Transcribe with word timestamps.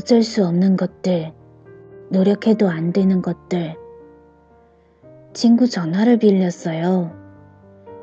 어쩔 0.00 0.22
수 0.22 0.46
없는 0.46 0.78
것들, 0.78 1.30
노력해도 2.08 2.70
안 2.70 2.90
되는 2.90 3.20
것들. 3.20 3.76
친구 5.34 5.68
전화를 5.68 6.18
빌렸어요. 6.18 7.12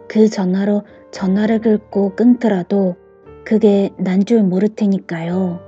그 0.08 0.30
전화로 0.30 0.84
전화를 1.12 1.60
긁고 1.60 2.16
끊더라도 2.16 2.96
그게 3.44 3.90
난 3.98 4.26
줄 4.26 4.44
모를 4.44 4.70
테니까요. 4.70 5.60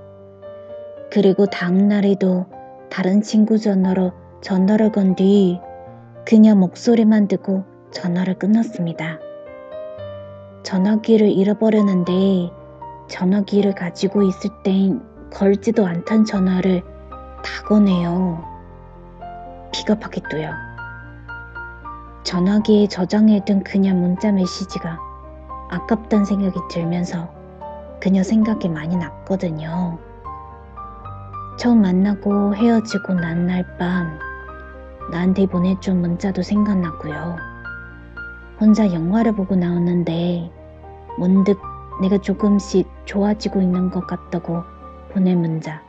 그리고 1.11 1.47
다음날에도 1.47 2.45
다른 2.91 3.23
친구 3.23 3.57
전화로 3.57 4.11
전화를 4.41 4.91
건 4.91 5.15
뒤 5.15 5.59
그녀 6.27 6.53
목소리만 6.53 7.27
듣고 7.27 7.63
전화를 7.89 8.35
끊었습니다. 8.37 9.17
전화기를 10.61 11.27
잃어버렸는데 11.27 12.51
전화기를 13.07 13.73
가지고 13.73 14.21
있을 14.21 14.51
땐 14.63 15.01
걸지도 15.31 15.85
않던 15.85 16.25
전화를 16.25 16.81
다 16.81 17.63
거네요. 17.67 18.43
비겁하게도요. 19.71 20.51
전화기에 22.23 22.87
저장해둔 22.87 23.63
그녀 23.63 23.93
문자 23.93 24.31
메시지가 24.31 24.99
아깝단 25.69 26.25
생각이 26.25 26.59
들면서 26.69 27.29
그녀 28.01 28.23
생각이 28.23 28.69
많이 28.69 28.95
났거든요. 28.97 29.97
처음 31.57 31.81
만나고 31.81 32.55
헤어지고 32.55 33.13
난 33.13 33.45
날 33.45 33.65
밤 33.77 34.19
나한테 35.11 35.47
보내준 35.47 36.01
문자도 36.01 36.41
생각나고요. 36.43 37.35
혼자 38.59 38.91
영화를 38.93 39.33
보고 39.35 39.55
나왔는데 39.55 40.51
문득 41.17 41.59
내가 42.01 42.17
조금씩 42.19 42.87
좋아지고 43.05 43.61
있는 43.61 43.89
것 43.89 44.05
같다고 44.07 44.63
보낸 45.11 45.41
문자. 45.41 45.81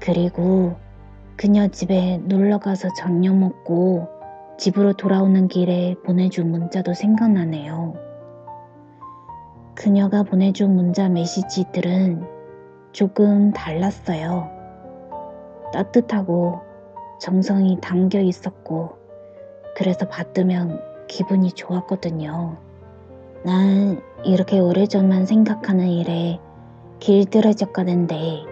그리고 0.00 0.76
그녀 1.36 1.68
집에 1.68 2.18
놀러 2.24 2.58
가서 2.58 2.88
저녁 2.94 3.36
먹고 3.36 4.08
집으로 4.58 4.94
돌아오는 4.94 5.48
길에 5.48 5.94
보내준 6.04 6.50
문자도 6.50 6.94
생각나네요. 6.94 7.94
그녀가 9.74 10.22
보내준 10.22 10.74
문자 10.74 11.08
메시지들은 11.08 12.24
조금 12.92 13.52
달랐어요. 13.52 14.48
따뜻하고 15.72 16.60
정성이 17.20 17.78
담겨 17.82 18.20
있었고, 18.20 18.96
그래서 19.76 20.08
받으면 20.08 20.80
기분이 21.08 21.52
좋았거든요. 21.52 22.56
난 23.44 24.00
이렇게 24.24 24.58
오래전만 24.58 25.26
생각하는 25.26 25.88
일에 25.88 26.40
길들여져 27.00 27.72
가는데, 27.72 28.44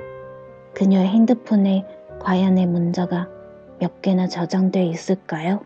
그녀의 0.75 1.09
핸드폰에 1.09 1.85
과연 2.21 2.59
의 2.59 2.67
문자가 2.67 3.29
몇 3.81 4.03
개나 4.03 4.29
저장돼 4.29 4.85
있을까요? 4.87 5.61